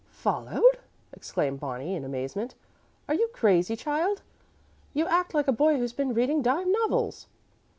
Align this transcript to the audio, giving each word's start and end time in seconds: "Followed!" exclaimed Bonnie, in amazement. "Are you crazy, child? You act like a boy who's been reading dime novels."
"Followed!" 0.13 0.79
exclaimed 1.13 1.59
Bonnie, 1.59 1.93
in 1.95 2.03
amazement. 2.03 2.55
"Are 3.07 3.13
you 3.13 3.27
crazy, 3.33 3.75
child? 3.75 4.23
You 4.95 5.05
act 5.05 5.35
like 5.35 5.47
a 5.47 5.51
boy 5.51 5.77
who's 5.77 5.93
been 5.93 6.15
reading 6.15 6.41
dime 6.41 6.71
novels." 6.71 7.27